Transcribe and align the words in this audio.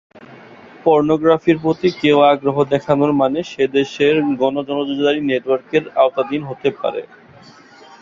পর্নোগ্রাফির 0.85 1.57
প্রতি 1.63 1.89
কেও 2.01 2.17
আগ্রহ 2.31 2.57
দেখানোর 2.73 3.11
মানে 3.21 3.39
সে 3.51 3.63
দেশের 3.77 4.15
গণ 4.41 4.55
নজরদারি 4.69 5.21
নেটওয়ার্কের 5.29 5.83
আওতাধীন 6.01 6.41
হতে 6.49 6.69
পারে। 6.81 7.01